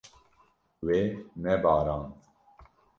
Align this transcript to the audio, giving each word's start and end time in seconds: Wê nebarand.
Wê 0.87 1.01
nebarand. 1.43 2.07